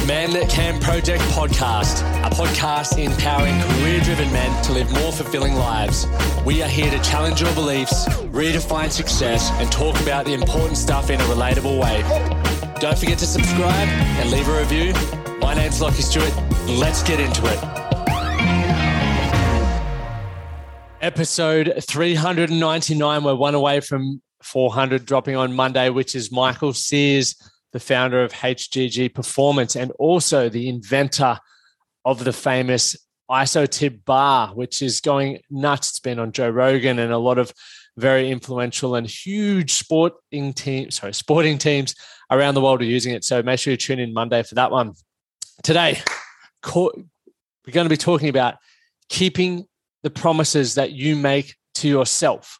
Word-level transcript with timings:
The 0.00 0.06
Man 0.06 0.30
That 0.30 0.48
Can 0.48 0.80
Project 0.80 1.22
podcast, 1.24 2.00
a 2.24 2.30
podcast 2.30 2.96
empowering 2.96 3.60
career 3.60 4.00
driven 4.00 4.32
men 4.32 4.64
to 4.64 4.72
live 4.72 4.90
more 4.92 5.12
fulfilling 5.12 5.54
lives. 5.56 6.06
We 6.46 6.62
are 6.62 6.68
here 6.68 6.90
to 6.90 6.98
challenge 7.00 7.42
your 7.42 7.52
beliefs, 7.52 8.08
redefine 8.32 8.90
success, 8.90 9.50
and 9.54 9.70
talk 9.70 10.00
about 10.00 10.24
the 10.24 10.32
important 10.32 10.78
stuff 10.78 11.10
in 11.10 11.20
a 11.20 11.24
relatable 11.24 11.78
way. 11.78 12.00
Don't 12.80 12.98
forget 12.98 13.18
to 13.18 13.26
subscribe 13.26 13.88
and 13.88 14.30
leave 14.30 14.48
a 14.48 14.58
review. 14.58 14.94
My 15.38 15.52
name's 15.52 15.80
Lachie 15.80 16.00
Stuart. 16.00 16.34
Let's 16.66 17.02
get 17.02 17.20
into 17.20 17.42
it. 17.44 17.58
Episode 21.02 21.74
399. 21.82 23.22
We're 23.22 23.34
one 23.34 23.54
away 23.54 23.80
from 23.80 24.22
400 24.42 25.04
dropping 25.04 25.36
on 25.36 25.52
Monday, 25.52 25.90
which 25.90 26.14
is 26.14 26.32
Michael 26.32 26.72
Sears 26.72 27.36
the 27.72 27.80
founder 27.80 28.22
of 28.22 28.32
HGG 28.32 29.14
Performance 29.14 29.76
and 29.76 29.92
also 29.92 30.48
the 30.48 30.68
inventor 30.68 31.38
of 32.04 32.24
the 32.24 32.32
famous 32.32 32.96
IsoTib 33.30 34.04
bar, 34.04 34.48
which 34.48 34.82
is 34.82 35.00
going 35.00 35.38
nuts. 35.50 35.90
It's 35.90 36.00
been 36.00 36.18
on 36.18 36.32
Joe 36.32 36.50
Rogan 36.50 36.98
and 36.98 37.12
a 37.12 37.18
lot 37.18 37.38
of 37.38 37.52
very 37.96 38.30
influential 38.30 38.94
and 38.94 39.06
huge 39.06 39.72
sporting 39.72 40.52
teams, 40.52 40.96
sorry, 40.96 41.14
sporting 41.14 41.58
teams 41.58 41.94
around 42.30 42.54
the 42.54 42.60
world 42.60 42.80
are 42.80 42.86
using 42.86 43.14
it. 43.14 43.24
So 43.24 43.42
make 43.42 43.60
sure 43.60 43.72
you 43.72 43.76
tune 43.76 43.98
in 43.98 44.12
Monday 44.12 44.42
for 44.42 44.56
that 44.56 44.70
one. 44.70 44.94
Today, 45.62 46.00
we're 46.74 46.92
going 47.70 47.84
to 47.84 47.88
be 47.88 47.96
talking 47.96 48.28
about 48.28 48.56
keeping 49.08 49.66
the 50.02 50.10
promises 50.10 50.76
that 50.76 50.92
you 50.92 51.14
make 51.14 51.56
to 51.74 51.88
yourself. 51.88 52.58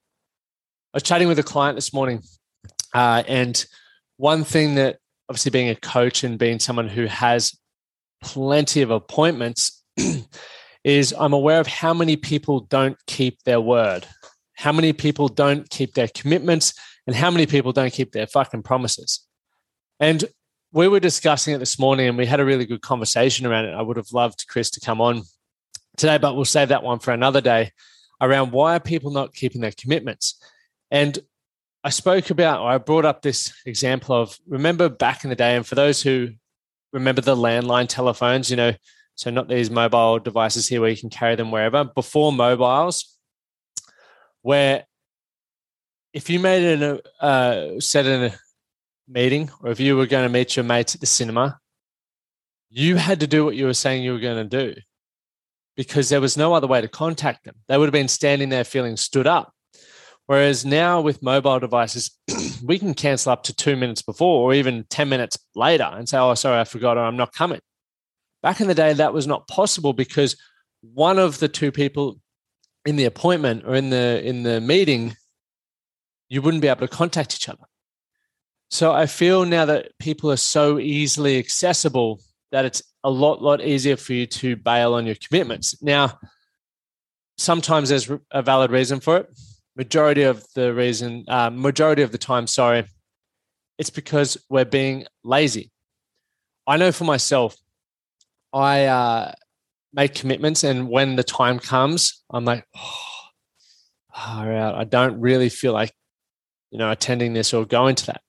I 0.92 0.96
was 0.96 1.02
chatting 1.02 1.28
with 1.28 1.38
a 1.38 1.44
client 1.44 1.76
this 1.76 1.92
morning, 1.92 2.22
uh, 2.92 3.22
and 3.26 3.64
one 4.20 4.44
thing 4.44 4.74
that 4.74 4.98
obviously 5.30 5.50
being 5.50 5.70
a 5.70 5.74
coach 5.74 6.24
and 6.24 6.38
being 6.38 6.58
someone 6.58 6.88
who 6.88 7.06
has 7.06 7.58
plenty 8.22 8.82
of 8.82 8.90
appointments 8.90 9.82
is 10.84 11.14
I'm 11.18 11.32
aware 11.32 11.58
of 11.58 11.66
how 11.66 11.94
many 11.94 12.16
people 12.16 12.60
don't 12.60 12.98
keep 13.06 13.42
their 13.44 13.62
word, 13.62 14.06
how 14.56 14.72
many 14.72 14.92
people 14.92 15.28
don't 15.28 15.68
keep 15.70 15.94
their 15.94 16.08
commitments, 16.08 16.74
and 17.06 17.16
how 17.16 17.30
many 17.30 17.46
people 17.46 17.72
don't 17.72 17.94
keep 17.94 18.12
their 18.12 18.26
fucking 18.26 18.62
promises. 18.62 19.26
And 19.98 20.22
we 20.70 20.86
were 20.86 21.00
discussing 21.00 21.54
it 21.54 21.58
this 21.58 21.78
morning 21.78 22.06
and 22.06 22.18
we 22.18 22.26
had 22.26 22.40
a 22.40 22.44
really 22.44 22.66
good 22.66 22.82
conversation 22.82 23.46
around 23.46 23.64
it. 23.64 23.74
I 23.74 23.80
would 23.80 23.96
have 23.96 24.12
loved 24.12 24.44
Chris 24.48 24.68
to 24.72 24.80
come 24.80 25.00
on 25.00 25.22
today, 25.96 26.18
but 26.18 26.36
we'll 26.36 26.44
save 26.44 26.68
that 26.68 26.82
one 26.82 26.98
for 26.98 27.12
another 27.12 27.40
day 27.40 27.72
around 28.20 28.52
why 28.52 28.76
are 28.76 28.80
people 28.80 29.12
not 29.12 29.32
keeping 29.32 29.62
their 29.62 29.72
commitments. 29.72 30.38
And 30.90 31.18
I 31.82 31.90
spoke 31.90 32.30
about, 32.30 32.64
I 32.64 32.76
brought 32.78 33.06
up 33.06 33.22
this 33.22 33.52
example 33.64 34.14
of 34.14 34.38
remember 34.46 34.88
back 34.88 35.24
in 35.24 35.30
the 35.30 35.36
day, 35.36 35.56
and 35.56 35.66
for 35.66 35.74
those 35.74 36.02
who 36.02 36.30
remember 36.92 37.22
the 37.22 37.36
landline 37.36 37.88
telephones, 37.88 38.50
you 38.50 38.56
know, 38.56 38.72
so 39.14 39.30
not 39.30 39.48
these 39.48 39.70
mobile 39.70 40.18
devices 40.18 40.68
here 40.68 40.80
where 40.80 40.90
you 40.90 40.96
can 40.96 41.10
carry 41.10 41.36
them 41.36 41.50
wherever, 41.50 41.84
before 41.84 42.32
mobiles, 42.32 43.16
where 44.42 44.84
if 46.12 46.28
you 46.28 46.38
made 46.38 46.82
an 46.82 47.00
uh, 47.20 47.80
set 47.80 48.06
in 48.06 48.24
a 48.24 48.34
meeting, 49.08 49.50
or 49.62 49.70
if 49.70 49.80
you 49.80 49.96
were 49.96 50.06
going 50.06 50.24
to 50.24 50.32
meet 50.32 50.56
your 50.56 50.64
mates 50.64 50.94
at 50.94 51.00
the 51.00 51.06
cinema, 51.06 51.58
you 52.68 52.96
had 52.96 53.20
to 53.20 53.26
do 53.26 53.44
what 53.44 53.56
you 53.56 53.64
were 53.64 53.74
saying 53.74 54.02
you 54.02 54.12
were 54.12 54.20
going 54.20 54.48
to 54.48 54.72
do 54.72 54.80
because 55.76 56.08
there 56.08 56.20
was 56.20 56.36
no 56.36 56.52
other 56.52 56.66
way 56.66 56.80
to 56.80 56.88
contact 56.88 57.44
them. 57.44 57.54
They 57.68 57.78
would 57.78 57.86
have 57.86 57.92
been 57.92 58.08
standing 58.08 58.50
there 58.50 58.64
feeling 58.64 58.96
stood 58.96 59.26
up 59.26 59.52
Whereas 60.30 60.64
now 60.64 61.00
with 61.00 61.24
mobile 61.24 61.58
devices, 61.58 62.16
we 62.64 62.78
can 62.78 62.94
cancel 62.94 63.32
up 63.32 63.42
to 63.42 63.52
two 63.52 63.74
minutes 63.74 64.00
before 64.00 64.44
or 64.44 64.54
even 64.54 64.84
10 64.88 65.08
minutes 65.08 65.36
later 65.56 65.90
and 65.92 66.08
say, 66.08 66.18
oh, 66.18 66.34
sorry, 66.34 66.60
I 66.60 66.62
forgot 66.62 66.96
or 66.96 67.00
I'm 67.00 67.16
not 67.16 67.34
coming. 67.34 67.58
Back 68.40 68.60
in 68.60 68.68
the 68.68 68.74
day, 68.76 68.92
that 68.92 69.12
was 69.12 69.26
not 69.26 69.48
possible 69.48 69.92
because 69.92 70.36
one 70.82 71.18
of 71.18 71.40
the 71.40 71.48
two 71.48 71.72
people 71.72 72.20
in 72.86 72.94
the 72.94 73.06
appointment 73.06 73.64
or 73.66 73.74
in 73.74 73.90
the 73.90 74.22
in 74.24 74.44
the 74.44 74.60
meeting, 74.60 75.16
you 76.28 76.42
wouldn't 76.42 76.62
be 76.62 76.68
able 76.68 76.86
to 76.86 76.96
contact 76.96 77.34
each 77.34 77.48
other. 77.48 77.64
So 78.70 78.92
I 78.92 79.06
feel 79.06 79.44
now 79.44 79.64
that 79.64 79.98
people 79.98 80.30
are 80.30 80.36
so 80.36 80.78
easily 80.78 81.40
accessible 81.40 82.20
that 82.52 82.64
it's 82.64 82.84
a 83.02 83.10
lot, 83.10 83.42
lot 83.42 83.60
easier 83.60 83.96
for 83.96 84.12
you 84.12 84.26
to 84.26 84.54
bail 84.54 84.94
on 84.94 85.06
your 85.06 85.16
commitments. 85.16 85.82
Now, 85.82 86.20
sometimes 87.36 87.88
there's 87.88 88.08
a 88.30 88.42
valid 88.42 88.70
reason 88.70 89.00
for 89.00 89.16
it 89.16 89.26
majority 89.76 90.22
of 90.22 90.44
the 90.54 90.74
reason, 90.74 91.24
uh, 91.28 91.50
majority 91.50 92.02
of 92.02 92.12
the 92.12 92.18
time, 92.18 92.46
sorry, 92.46 92.84
it's 93.78 93.90
because 93.90 94.36
we're 94.48 94.64
being 94.64 95.06
lazy. 95.24 95.70
I 96.66 96.76
know 96.76 96.92
for 96.92 97.04
myself, 97.04 97.56
I 98.52 98.86
uh, 98.86 99.32
make 99.92 100.14
commitments, 100.14 100.64
and 100.64 100.88
when 100.88 101.16
the 101.16 101.24
time 101.24 101.58
comes, 101.58 102.22
I'm 102.30 102.44
like, 102.44 102.66
oh, 102.76 103.20
out. 104.26 104.74
I 104.74 104.84
don't 104.84 105.20
really 105.20 105.48
feel 105.48 105.72
like, 105.72 105.92
you 106.70 106.78
know, 106.78 106.90
attending 106.90 107.32
this 107.32 107.54
or 107.54 107.64
going 107.64 107.94
to 107.96 108.06
that. 108.06 108.20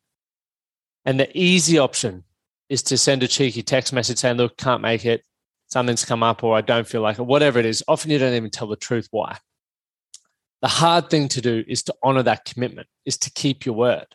And 1.06 1.19
the 1.19 1.29
easy 1.38 1.78
option 1.78 2.23
is 2.69 2.84
to 2.84 2.97
send 2.97 3.23
a 3.23 3.28
cheeky 3.28 3.63
text 3.63 3.91
message 3.91 4.19
saying, 4.19 4.38
look, 4.38 4.58
can't 4.58 4.81
make 4.81 5.06
it. 5.06 5.23
Something's 5.68 6.06
come 6.06 6.23
up, 6.23 6.44
or 6.44 6.56
I 6.56 6.62
don't 6.62 6.88
feel 6.88 7.02
like 7.02 7.19
it, 7.19 7.23
whatever 7.23 7.59
it 7.59 7.66
is. 7.66 7.84
Often 7.88 8.12
you 8.12 8.19
don't 8.19 8.34
even 8.34 8.50
tell 8.50 8.68
the 8.68 8.75
truth 8.75 9.08
why. 9.12 9.38
The 10.61 10.67
hard 10.67 11.09
thing 11.09 11.27
to 11.29 11.41
do 11.41 11.63
is 11.67 11.83
to 11.83 11.95
honor 12.03 12.23
that 12.23 12.45
commitment, 12.45 12.88
is 13.05 13.17
to 13.19 13.31
keep 13.31 13.66
your 13.66 13.75
word. 13.75 14.07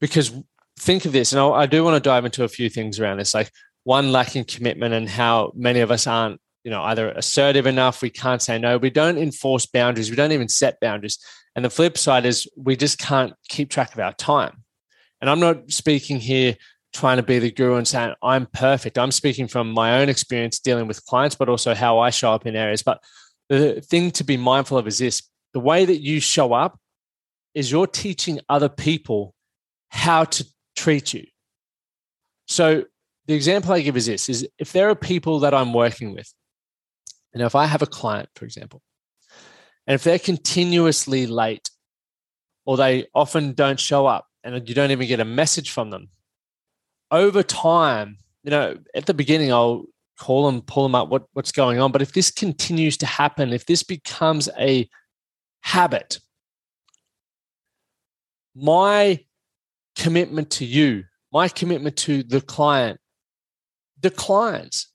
Because 0.00 0.32
think 0.78 1.04
of 1.04 1.12
this, 1.12 1.32
and 1.32 1.40
I 1.40 1.66
do 1.66 1.84
want 1.84 2.02
to 2.02 2.08
dive 2.08 2.24
into 2.24 2.44
a 2.44 2.48
few 2.48 2.68
things 2.68 3.00
around 3.00 3.18
this, 3.18 3.34
like 3.34 3.50
one 3.84 4.12
lacking 4.12 4.44
commitment 4.44 4.94
and 4.94 5.08
how 5.08 5.52
many 5.54 5.80
of 5.80 5.90
us 5.90 6.06
aren't, 6.06 6.40
you 6.64 6.70
know, 6.70 6.82
either 6.82 7.10
assertive 7.10 7.66
enough, 7.66 8.02
we 8.02 8.10
can't 8.10 8.42
say 8.42 8.58
no, 8.58 8.76
we 8.76 8.90
don't 8.90 9.18
enforce 9.18 9.66
boundaries, 9.66 10.10
we 10.10 10.16
don't 10.16 10.32
even 10.32 10.48
set 10.48 10.78
boundaries. 10.80 11.18
And 11.56 11.64
the 11.64 11.70
flip 11.70 11.96
side 11.96 12.26
is 12.26 12.48
we 12.56 12.76
just 12.76 12.98
can't 12.98 13.32
keep 13.48 13.70
track 13.70 13.92
of 13.94 14.00
our 14.00 14.12
time. 14.12 14.62
And 15.20 15.28
I'm 15.28 15.40
not 15.40 15.70
speaking 15.70 16.20
here 16.20 16.56
trying 16.92 17.16
to 17.16 17.22
be 17.22 17.38
the 17.38 17.50
guru 17.50 17.76
and 17.76 17.86
saying 17.86 18.14
I'm 18.22 18.46
perfect. 18.46 18.98
I'm 18.98 19.12
speaking 19.12 19.48
from 19.48 19.70
my 19.70 20.00
own 20.00 20.08
experience 20.08 20.58
dealing 20.58 20.86
with 20.86 21.04
clients, 21.06 21.34
but 21.34 21.48
also 21.48 21.74
how 21.74 21.98
I 21.98 22.10
show 22.10 22.32
up 22.32 22.46
in 22.46 22.56
areas. 22.56 22.82
But 22.82 23.00
the 23.48 23.80
thing 23.80 24.10
to 24.12 24.24
be 24.24 24.36
mindful 24.36 24.78
of 24.78 24.86
is 24.86 24.98
this 24.98 25.22
the 25.52 25.60
way 25.60 25.84
that 25.84 26.00
you 26.00 26.20
show 26.20 26.52
up 26.52 26.78
is 27.54 27.70
you're 27.70 27.86
teaching 27.86 28.40
other 28.48 28.68
people 28.68 29.34
how 29.88 30.24
to 30.24 30.44
treat 30.76 31.12
you. 31.12 31.26
So 32.46 32.84
the 33.26 33.34
example 33.34 33.72
I 33.72 33.80
give 33.80 33.96
is 33.96 34.06
this 34.06 34.28
is 34.28 34.48
if 34.58 34.72
there 34.72 34.88
are 34.88 34.94
people 34.94 35.40
that 35.40 35.54
I'm 35.54 35.72
working 35.72 36.14
with, 36.14 36.32
and 37.32 37.42
if 37.42 37.54
I 37.54 37.66
have 37.66 37.82
a 37.82 37.86
client, 37.86 38.28
for 38.34 38.44
example, 38.44 38.82
and 39.86 39.94
if 39.94 40.04
they're 40.04 40.18
continuously 40.18 41.26
late 41.26 41.70
or 42.64 42.76
they 42.76 43.06
often 43.14 43.52
don't 43.52 43.80
show 43.80 44.06
up 44.06 44.26
and 44.42 44.68
you 44.68 44.74
don't 44.74 44.90
even 44.90 45.08
get 45.08 45.20
a 45.20 45.24
message 45.24 45.70
from 45.70 45.90
them, 45.90 46.08
over 47.10 47.42
time, 47.42 48.18
you 48.42 48.50
know, 48.50 48.76
at 48.94 49.06
the 49.06 49.14
beginning, 49.14 49.52
I'll 49.52 49.86
call 50.18 50.46
them, 50.46 50.62
pull 50.62 50.84
them 50.84 50.94
up, 50.94 51.08
what, 51.08 51.24
what's 51.32 51.52
going 51.52 51.80
on. 51.80 51.92
But 51.92 52.02
if 52.02 52.12
this 52.12 52.30
continues 52.30 52.96
to 52.98 53.06
happen, 53.06 53.52
if 53.52 53.66
this 53.66 53.82
becomes 53.82 54.48
a 54.58 54.88
habit. 55.62 56.18
My 58.54 59.24
commitment 59.96 60.50
to 60.52 60.64
you, 60.64 61.04
my 61.32 61.48
commitment 61.48 61.96
to 61.98 62.22
the 62.22 62.40
client 62.40 63.00
declines. 63.98 64.88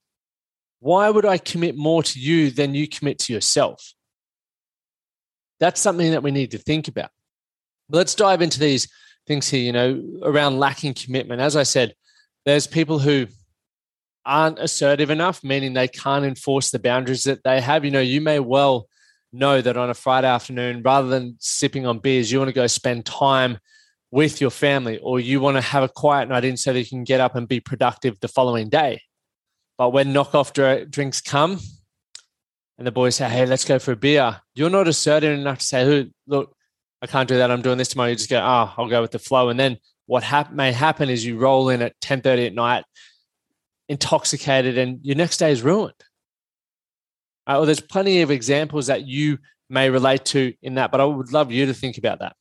why 0.79 1.09
would 1.09 1.25
I 1.25 1.38
commit 1.38 1.75
more 1.75 2.03
to 2.03 2.19
you 2.19 2.51
than 2.51 2.75
you 2.75 2.88
commit 2.88 3.17
to 3.19 3.33
yourself? 3.33 3.94
That's 5.59 5.81
something 5.81 6.12
that 6.12 6.21
we 6.21 6.31
need 6.31 6.51
to 6.51 6.57
think 6.57 6.88
about. 6.88 7.09
let's 7.89 8.15
dive 8.15 8.41
into 8.41 8.59
these 8.59 8.88
things 9.27 9.47
here, 9.47 9.62
you 9.62 9.71
know, 9.71 10.03
around 10.23 10.59
lacking 10.59 10.94
commitment. 10.94 11.41
As 11.41 11.56
I 11.56 11.63
said, 11.63 11.94
there's 12.45 12.67
people 12.67 13.00
who 13.00 13.27
aren't 14.25 14.59
assertive 14.59 15.09
enough, 15.09 15.44
meaning 15.44 15.73
they 15.73 15.88
can't 15.88 16.25
enforce 16.25 16.71
the 16.71 16.79
boundaries 16.79 17.23
that 17.25 17.44
they 17.44 17.62
have. 17.62 17.85
You 17.85 17.91
know, 17.91 18.01
you 18.01 18.21
may 18.21 18.39
well 18.39 18.88
know 19.36 19.62
that 19.62 19.78
on 19.78 19.90
a 19.90 19.94
Friday 19.94 20.28
afternoon, 20.28 20.82
rather 20.84 21.08
than 21.08 21.36
sipping 21.40 21.86
on 21.86 22.00
beers, 22.00 22.32
you 22.32 22.40
want 22.40 22.50
to 22.50 22.54
go 22.54 22.68
spend 22.68 23.06
time 23.06 23.60
with 24.12 24.40
your 24.40 24.50
family 24.50 24.98
or 25.00 25.20
you 25.20 25.40
want 25.40 25.58
to 25.58 25.62
have 25.62 25.84
a 25.84 25.90
quiet 25.90 26.30
night 26.30 26.46
in 26.46 26.58
so 26.58 26.72
that 26.72 26.80
you 26.80 26.86
can 26.86 27.04
get 27.04 27.20
up 27.20 27.36
and 27.36 27.48
be 27.48 27.60
productive 27.60 28.20
the 28.20 28.28
following 28.28 28.70
day. 28.70 29.02
But 29.78 29.90
when 29.90 30.14
knockoff 30.14 30.90
drinks 30.90 31.22
come 31.22 31.60
and 32.78 32.88
the 32.88 32.92
boys 32.92 33.16
say, 33.16 33.30
Hey, 33.30 33.46
let's 33.46 33.66
go 33.66 33.78
for 33.78 33.92
a 33.92 33.96
beer, 33.96 34.42
you're 34.54 34.70
not 34.70 34.88
assertive 34.88 35.38
enough 35.38 35.60
to 35.60 35.66
say, 35.66 36.10
Look, 36.28 36.56
I 37.02 37.08
can't 37.08 37.28
do 37.28 37.38
that. 37.38 37.52
I'm 37.52 37.62
doing 37.62 37.78
this 37.78 37.90
tomorrow. 37.90 38.10
You 38.10 38.16
just 38.16 38.30
go, 38.30 38.40
Oh, 38.40 38.74
I'll 38.78 38.90
go 38.90 39.02
with 39.02 39.12
the 39.12 39.20
flow. 39.20 39.50
And 39.50 39.60
then 39.60 39.78
what 40.06 40.24
hap- 40.24 40.54
may 40.54 40.72
happen 40.72 41.10
is 41.10 41.26
you 41.26 41.38
roll 41.38 41.70
in 41.70 41.82
at 41.82 42.00
10:30 42.00 42.48
at 42.48 42.54
night, 42.54 42.86
intoxicated, 43.90 44.78
and 44.78 45.00
your 45.04 45.16
next 45.16 45.38
day 45.38 45.52
is 45.52 45.62
ruined. 45.62 45.94
Uh, 47.47 47.57
well, 47.57 47.65
there's 47.65 47.80
plenty 47.80 48.21
of 48.21 48.31
examples 48.31 48.88
that 48.88 49.06
you 49.06 49.38
may 49.69 49.89
relate 49.89 50.25
to 50.25 50.53
in 50.62 50.75
that, 50.75 50.92
but 50.92 51.01
I 51.01 51.06
would 51.06 51.31
love 51.31 51.51
you 51.51 51.65
to 51.68 51.74
think 51.74 51.97
about 51.97 52.19
that. 52.19 52.36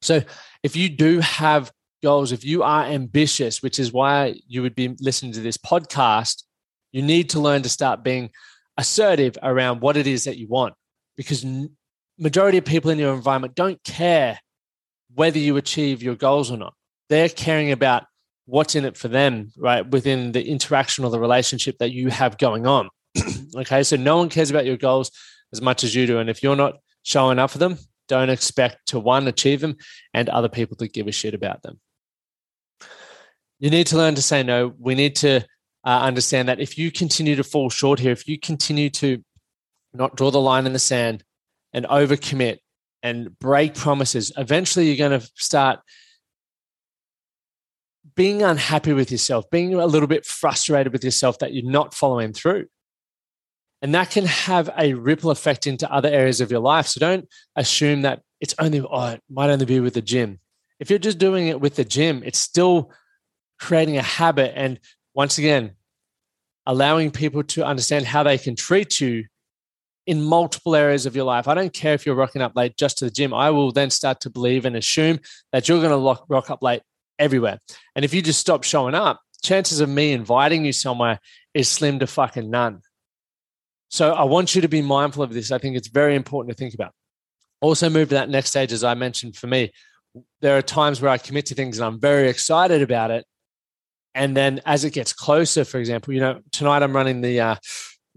So, 0.00 0.22
if 0.62 0.76
you 0.76 0.88
do 0.88 1.20
have 1.20 1.72
goals, 2.02 2.32
if 2.32 2.44
you 2.44 2.62
are 2.62 2.84
ambitious, 2.84 3.62
which 3.62 3.78
is 3.78 3.92
why 3.92 4.34
you 4.46 4.62
would 4.62 4.74
be 4.74 4.96
listening 5.00 5.32
to 5.32 5.40
this 5.40 5.56
podcast, 5.56 6.42
you 6.90 7.02
need 7.02 7.30
to 7.30 7.40
learn 7.40 7.62
to 7.62 7.68
start 7.68 8.02
being 8.02 8.30
assertive 8.76 9.36
around 9.42 9.80
what 9.80 9.96
it 9.96 10.06
is 10.06 10.24
that 10.24 10.38
you 10.38 10.48
want 10.48 10.74
because 11.16 11.44
majority 12.18 12.58
of 12.58 12.64
people 12.64 12.90
in 12.90 12.98
your 12.98 13.14
environment 13.14 13.54
don't 13.54 13.82
care 13.84 14.40
whether 15.14 15.38
you 15.38 15.58
achieve 15.58 16.02
your 16.02 16.14
goals 16.14 16.50
or 16.50 16.56
not 16.56 16.72
they're 17.12 17.28
caring 17.28 17.70
about 17.72 18.04
what's 18.46 18.74
in 18.74 18.86
it 18.86 18.96
for 18.96 19.08
them, 19.08 19.52
right? 19.56 19.86
Within 19.86 20.32
the 20.32 20.42
interaction 20.42 21.04
or 21.04 21.10
the 21.10 21.20
relationship 21.20 21.76
that 21.78 21.92
you 21.92 22.08
have 22.08 22.38
going 22.38 22.66
on. 22.66 22.88
okay. 23.56 23.82
So 23.82 23.96
no 23.96 24.16
one 24.16 24.28
cares 24.28 24.50
about 24.50 24.66
your 24.66 24.76
goals 24.76 25.10
as 25.52 25.60
much 25.60 25.84
as 25.84 25.94
you 25.94 26.06
do. 26.06 26.18
And 26.18 26.30
if 26.30 26.42
you're 26.42 26.56
not 26.56 26.74
showing 27.02 27.38
up 27.38 27.50
for 27.50 27.58
them, 27.58 27.78
don't 28.08 28.30
expect 28.30 28.88
to 28.88 28.98
one, 28.98 29.28
achieve 29.28 29.60
them 29.60 29.76
and 30.12 30.28
other 30.28 30.48
people 30.48 30.76
to 30.76 30.88
give 30.88 31.06
a 31.06 31.12
shit 31.12 31.34
about 31.34 31.62
them. 31.62 31.80
You 33.58 33.70
need 33.70 33.86
to 33.88 33.96
learn 33.96 34.14
to 34.16 34.22
say 34.22 34.42
no. 34.42 34.74
We 34.78 34.94
need 34.94 35.16
to 35.16 35.36
uh, 35.84 36.00
understand 36.00 36.48
that 36.48 36.60
if 36.60 36.76
you 36.76 36.90
continue 36.90 37.36
to 37.36 37.44
fall 37.44 37.70
short 37.70 38.00
here, 38.00 38.12
if 38.12 38.26
you 38.26 38.38
continue 38.38 38.90
to 38.90 39.22
not 39.94 40.16
draw 40.16 40.30
the 40.30 40.40
line 40.40 40.66
in 40.66 40.72
the 40.72 40.78
sand 40.78 41.22
and 41.72 41.86
overcommit 41.86 42.58
and 43.02 43.38
break 43.38 43.74
promises, 43.74 44.32
eventually 44.36 44.86
you're 44.86 45.08
going 45.08 45.20
to 45.20 45.30
start 45.36 45.80
being 48.14 48.42
unhappy 48.42 48.92
with 48.92 49.10
yourself, 49.10 49.48
being 49.50 49.74
a 49.74 49.86
little 49.86 50.08
bit 50.08 50.26
frustrated 50.26 50.92
with 50.92 51.04
yourself 51.04 51.38
that 51.38 51.54
you're 51.54 51.70
not 51.70 51.94
following 51.94 52.32
through. 52.32 52.66
And 53.82 53.94
that 53.94 54.10
can 54.10 54.24
have 54.26 54.70
a 54.78 54.94
ripple 54.94 55.32
effect 55.32 55.66
into 55.66 55.92
other 55.92 56.08
areas 56.08 56.40
of 56.40 56.50
your 56.50 56.60
life. 56.60 56.86
So 56.86 57.00
don't 57.00 57.28
assume 57.56 58.02
that 58.02 58.22
it's 58.40 58.54
only, 58.58 58.80
oh, 58.80 59.06
it 59.08 59.22
might 59.28 59.50
only 59.50 59.66
be 59.66 59.80
with 59.80 59.94
the 59.94 60.02
gym. 60.02 60.38
If 60.78 60.88
you're 60.88 61.00
just 61.00 61.18
doing 61.18 61.48
it 61.48 61.60
with 61.60 61.74
the 61.74 61.84
gym, 61.84 62.22
it's 62.24 62.38
still 62.38 62.92
creating 63.58 63.98
a 63.98 64.02
habit. 64.02 64.52
And 64.56 64.78
once 65.14 65.36
again, 65.38 65.72
allowing 66.64 67.10
people 67.10 67.42
to 67.42 67.66
understand 67.66 68.06
how 68.06 68.22
they 68.22 68.38
can 68.38 68.54
treat 68.54 69.00
you 69.00 69.24
in 70.06 70.22
multiple 70.22 70.74
areas 70.74 71.06
of 71.06 71.14
your 71.14 71.24
life. 71.24 71.48
I 71.48 71.54
don't 71.54 71.72
care 71.72 71.94
if 71.94 72.06
you're 72.06 72.14
rocking 72.14 72.42
up 72.42 72.56
late 72.56 72.76
just 72.76 72.98
to 72.98 73.04
the 73.04 73.10
gym. 73.10 73.34
I 73.34 73.50
will 73.50 73.72
then 73.72 73.90
start 73.90 74.20
to 74.20 74.30
believe 74.30 74.64
and 74.64 74.76
assume 74.76 75.18
that 75.52 75.68
you're 75.68 75.80
going 75.80 75.90
to 75.90 76.22
rock 76.28 76.50
up 76.50 76.62
late 76.62 76.82
everywhere. 77.18 77.58
And 77.94 78.04
if 78.04 78.14
you 78.14 78.22
just 78.22 78.40
stop 78.40 78.64
showing 78.64 78.94
up, 78.94 79.20
chances 79.42 79.80
of 79.80 79.88
me 79.88 80.12
inviting 80.12 80.64
you 80.64 80.72
somewhere 80.72 81.18
is 81.52 81.68
slim 81.68 81.98
to 81.98 82.06
fucking 82.06 82.48
none. 82.48 82.82
So 83.92 84.14
I 84.14 84.24
want 84.24 84.54
you 84.54 84.62
to 84.62 84.68
be 84.68 84.80
mindful 84.80 85.22
of 85.22 85.34
this. 85.34 85.52
I 85.52 85.58
think 85.58 85.76
it's 85.76 85.88
very 85.88 86.16
important 86.16 86.56
to 86.56 86.58
think 86.58 86.72
about. 86.72 86.92
Also, 87.60 87.90
move 87.90 88.08
to 88.08 88.14
that 88.14 88.30
next 88.30 88.48
stage, 88.48 88.72
as 88.72 88.82
I 88.82 88.94
mentioned 88.94 89.36
for 89.36 89.48
me. 89.48 89.70
There 90.40 90.56
are 90.56 90.62
times 90.62 91.02
where 91.02 91.10
I 91.10 91.18
commit 91.18 91.46
to 91.46 91.54
things 91.54 91.78
and 91.78 91.84
I'm 91.84 92.00
very 92.00 92.30
excited 92.30 92.80
about 92.80 93.10
it. 93.10 93.26
And 94.14 94.34
then 94.34 94.62
as 94.64 94.86
it 94.86 94.94
gets 94.94 95.12
closer, 95.12 95.66
for 95.66 95.78
example, 95.78 96.14
you 96.14 96.20
know, 96.20 96.40
tonight 96.52 96.82
I'm 96.82 96.96
running 96.96 97.20
the 97.20 97.38
uh, 97.40 97.56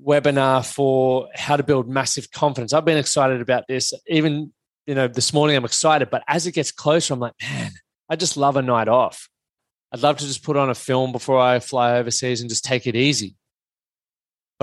webinar 0.01 0.65
for 0.65 1.27
how 1.35 1.57
to 1.57 1.63
build 1.63 1.89
massive 1.89 2.31
confidence. 2.31 2.71
I've 2.71 2.85
been 2.85 2.97
excited 2.97 3.41
about 3.41 3.65
this. 3.67 3.93
Even, 4.07 4.53
you 4.87 4.95
know, 4.95 5.09
this 5.09 5.33
morning 5.33 5.57
I'm 5.57 5.65
excited, 5.65 6.09
but 6.09 6.23
as 6.25 6.47
it 6.47 6.53
gets 6.53 6.71
closer, 6.71 7.13
I'm 7.13 7.19
like, 7.19 7.33
man, 7.41 7.71
I 8.09 8.15
just 8.15 8.37
love 8.37 8.55
a 8.55 8.61
night 8.61 8.87
off. 8.87 9.27
I'd 9.91 10.03
love 10.03 10.17
to 10.17 10.25
just 10.25 10.41
put 10.41 10.55
on 10.55 10.69
a 10.69 10.75
film 10.75 11.11
before 11.11 11.39
I 11.39 11.59
fly 11.59 11.97
overseas 11.97 12.39
and 12.39 12.49
just 12.49 12.63
take 12.63 12.87
it 12.87 12.95
easy. 12.95 13.35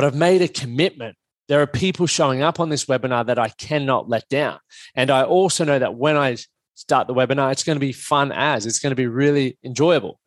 But 0.03 0.09
I've 0.09 0.19
made 0.19 0.43
a 0.43 0.49
commitment. 0.49 1.17
There 1.47 1.63
are 1.63 1.67
people 1.69 2.09
showing 2.09 2.43
up 2.43 2.59
on 2.59 2.71
this 2.71 2.87
webinar 2.87 3.25
that 3.27 3.39
I 3.39 3.51
cannot 3.51 4.09
let 4.09 4.29
down. 4.29 4.59
And 4.97 5.13
I 5.13 5.23
also 5.23 5.65
know 5.65 5.79
that 5.79 5.95
when 5.95 6.17
I 6.17 6.39
start 6.75 7.07
the 7.07 7.15
webinar, 7.15 7.53
it's 7.53 7.63
going 7.63 7.77
to 7.77 7.81
be 7.81 7.93
fun 7.93 8.33
as 8.33 8.67
it's 8.67 8.81
going 8.81 8.91
to 8.91 8.97
be 8.97 9.07
really 9.07 9.59
enjoyable. 9.63 10.19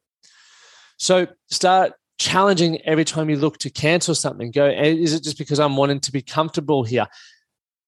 So 0.96 1.28
start 1.50 1.92
challenging 2.18 2.82
every 2.84 3.04
time 3.04 3.30
you 3.30 3.36
look 3.36 3.58
to 3.58 3.70
cancel 3.70 4.16
something. 4.16 4.52
Go, 4.52 4.66
is 4.66 5.14
it 5.14 5.24
just 5.24 5.38
because 5.38 5.60
I'm 5.60 5.76
wanting 5.76 6.00
to 6.00 6.12
be 6.14 6.22
comfortable 6.22 6.86
here? 6.86 7.08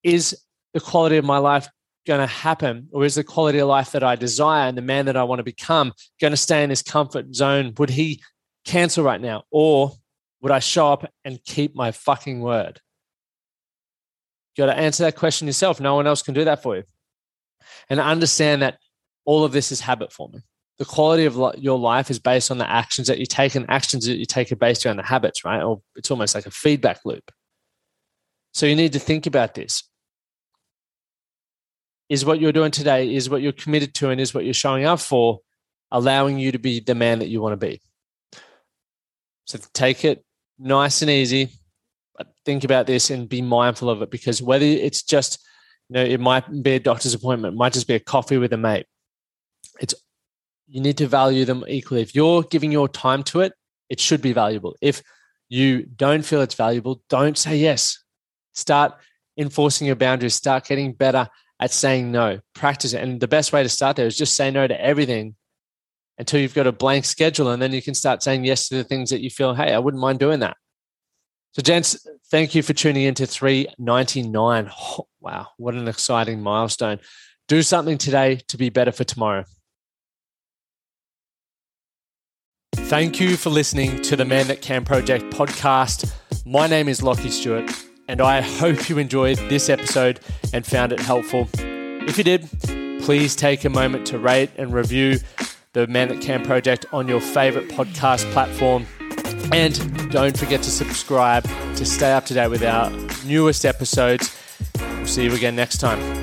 Is 0.03 0.37
the 0.73 0.81
quality 0.81 1.15
of 1.15 1.23
my 1.23 1.37
life 1.37 1.69
going 2.05 2.19
to 2.19 2.27
happen? 2.27 2.89
Or 2.91 3.05
is 3.05 3.15
the 3.15 3.23
quality 3.23 3.59
of 3.59 3.69
life 3.69 3.93
that 3.93 4.03
I 4.03 4.17
desire 4.17 4.67
and 4.67 4.77
the 4.77 4.81
man 4.81 5.05
that 5.05 5.15
I 5.15 5.23
want 5.23 5.39
to 5.39 5.43
become 5.43 5.93
going 6.19 6.31
to 6.31 6.37
stay 6.37 6.63
in 6.63 6.69
this 6.69 6.81
comfort 6.81 7.33
zone? 7.33 7.75
Would 7.77 7.91
he 7.91 8.21
cancel 8.65 9.05
right 9.05 9.21
now? 9.21 9.43
Or 9.51 9.93
would 10.41 10.51
I 10.51 10.59
show 10.59 10.91
up 10.91 11.11
and 11.23 11.43
keep 11.43 11.75
my 11.75 11.91
fucking 11.91 12.41
word? 12.41 12.79
You 14.55 14.65
got 14.65 14.73
to 14.73 14.79
answer 14.79 15.03
that 15.03 15.15
question 15.15 15.47
yourself. 15.47 15.79
No 15.79 15.95
one 15.95 16.07
else 16.07 16.21
can 16.21 16.33
do 16.33 16.45
that 16.45 16.63
for 16.63 16.77
you. 16.77 16.83
And 17.89 17.99
understand 17.99 18.61
that 18.61 18.79
all 19.25 19.43
of 19.43 19.51
this 19.51 19.71
is 19.71 19.81
habit 19.81 20.11
forming. 20.11 20.43
The 20.79 20.85
quality 20.85 21.25
of 21.25 21.35
your 21.57 21.79
life 21.79 22.09
is 22.11 22.19
based 22.19 22.51
on 22.51 22.59
the 22.59 22.69
actions 22.69 23.07
that 23.07 23.17
you 23.17 23.25
take, 23.25 23.55
and 23.55 23.65
actions 23.69 24.05
that 24.05 24.17
you 24.17 24.25
take 24.25 24.51
are 24.51 24.55
based 24.55 24.85
around 24.85 24.97
the 24.97 25.03
habits, 25.03 25.43
right? 25.43 25.61
Or 25.61 25.81
it's 25.95 26.11
almost 26.11 26.35
like 26.35 26.45
a 26.45 26.51
feedback 26.51 26.99
loop. 27.03 27.31
So 28.53 28.65
you 28.65 28.75
need 28.75 28.93
to 28.93 28.99
think 28.99 29.25
about 29.25 29.53
this 29.53 29.83
is 32.09 32.23
what 32.23 32.39
you're 32.39 32.53
doing 32.53 32.71
today, 32.71 33.13
is 33.13 33.29
what 33.29 33.41
you're 33.41 33.51
committed 33.51 33.93
to, 33.95 34.09
and 34.09 34.21
is 34.21 34.33
what 34.33 34.45
you're 34.45 34.53
showing 34.53 34.85
up 34.85 34.99
for, 34.99 35.39
allowing 35.91 36.39
you 36.39 36.51
to 36.51 36.59
be 36.59 36.79
the 36.79 36.95
man 36.95 37.19
that 37.19 37.27
you 37.27 37.41
want 37.41 37.53
to 37.53 37.67
be. 37.67 37.81
So 39.45 39.59
take 39.73 40.05
it 40.05 40.23
nice 40.59 41.01
and 41.01 41.11
easy, 41.11 41.49
think 42.45 42.63
about 42.63 42.87
this 42.87 43.09
and 43.09 43.29
be 43.29 43.41
mindful 43.41 43.89
of 43.89 44.01
it 44.01 44.09
because 44.09 44.41
whether 44.41 44.65
it's 44.65 45.03
just, 45.03 45.45
you 45.89 45.95
know, 45.95 46.03
it 46.03 46.19
might 46.19 46.63
be 46.63 46.75
a 46.75 46.79
doctor's 46.79 47.13
appointment, 47.13 47.55
might 47.55 47.73
just 47.73 47.87
be 47.87 47.95
a 47.95 47.99
coffee 47.99 48.37
with 48.37 48.53
a 48.53 48.57
mate. 48.57 48.85
It's 49.79 49.93
you 50.67 50.81
need 50.81 50.97
to 50.97 51.07
value 51.07 51.45
them 51.45 51.63
equally. 51.67 52.01
If 52.01 52.13
you're 52.13 52.43
giving 52.43 52.71
your 52.71 52.89
time 52.89 53.23
to 53.23 53.41
it, 53.41 53.53
it 53.89 53.99
should 53.99 54.21
be 54.21 54.33
valuable. 54.33 54.75
If 54.81 55.01
you 55.49 55.83
don't 55.83 56.25
feel 56.25 56.41
it's 56.41 56.55
valuable, 56.55 57.01
don't 57.09 57.37
say 57.37 57.57
yes. 57.57 58.03
Start 58.53 58.93
enforcing 59.37 59.87
your 59.87 59.95
boundaries, 59.95 60.35
start 60.35 60.65
getting 60.65 60.91
better 60.93 61.29
at 61.59 61.71
saying 61.71 62.11
no. 62.11 62.39
Practice 62.53 62.93
it. 62.93 63.01
And 63.01 63.19
the 63.19 63.27
best 63.27 63.53
way 63.53 63.63
to 63.63 63.69
start 63.69 63.95
there 63.95 64.07
is 64.07 64.17
just 64.17 64.35
say 64.35 64.51
no 64.51 64.67
to 64.67 64.81
everything 64.81 65.35
until 66.17 66.39
you've 66.39 66.53
got 66.53 66.67
a 66.67 66.71
blank 66.71 67.05
schedule. 67.05 67.51
And 67.51 67.61
then 67.61 67.71
you 67.71 67.81
can 67.81 67.93
start 67.93 68.23
saying 68.23 68.43
yes 68.43 68.67
to 68.69 68.75
the 68.75 68.83
things 68.83 69.09
that 69.09 69.21
you 69.21 69.29
feel, 69.29 69.53
hey, 69.53 69.73
I 69.73 69.79
wouldn't 69.79 70.01
mind 70.01 70.19
doing 70.19 70.39
that. 70.39 70.57
So, 71.53 71.61
gents, 71.61 72.05
thank 72.29 72.53
you 72.53 72.61
for 72.61 72.73
tuning 72.73 73.03
into 73.03 73.25
399. 73.25 74.71
Oh, 74.79 75.07
wow, 75.19 75.47
what 75.57 75.73
an 75.73 75.87
exciting 75.87 76.41
milestone. 76.41 76.99
Do 77.47 77.61
something 77.61 77.97
today 77.97 78.41
to 78.49 78.57
be 78.57 78.69
better 78.69 78.91
for 78.91 79.03
tomorrow. 79.03 79.45
Thank 82.75 83.19
you 83.19 83.37
for 83.37 83.49
listening 83.49 84.01
to 84.03 84.15
the 84.15 84.25
Man 84.25 84.47
That 84.47 84.61
Can 84.61 84.85
Project 84.85 85.25
podcast. 85.33 86.13
My 86.45 86.67
name 86.67 86.87
is 86.87 87.01
Lachie 87.01 87.31
Stuart 87.31 87.69
and 88.07 88.21
I 88.21 88.41
hope 88.41 88.89
you 88.89 88.97
enjoyed 88.97 89.37
this 89.49 89.69
episode 89.69 90.19
and 90.53 90.65
found 90.65 90.93
it 90.93 90.99
helpful. 90.99 91.49
If 91.57 92.17
you 92.17 92.23
did, 92.23 92.47
please 93.01 93.35
take 93.35 93.65
a 93.65 93.69
moment 93.69 94.07
to 94.07 94.19
rate 94.19 94.51
and 94.57 94.73
review 94.73 95.19
the 95.77 95.85
Man 95.85 96.07
That 96.07 96.19
Can 96.21 96.43
Project 96.43 96.87
on 96.91 97.07
your 97.07 97.21
favorite 97.21 97.69
podcast 97.69 98.29
platform. 98.31 98.87
And 99.53 100.11
don't 100.11 100.35
forget 100.35 100.63
to 100.63 100.71
subscribe 100.71 101.43
to 101.75 101.85
stay 101.85 102.13
up 102.13 102.25
to 102.25 102.33
date 102.33 102.47
with 102.47 102.63
our 102.63 102.89
newest 103.27 103.63
episodes. 103.63 104.35
We'll 104.79 105.05
see 105.05 105.25
you 105.25 105.33
again 105.35 105.55
next 105.55 105.77
time. 105.77 106.16